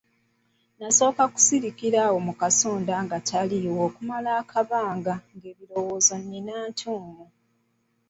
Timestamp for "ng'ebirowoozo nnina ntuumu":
5.35-7.25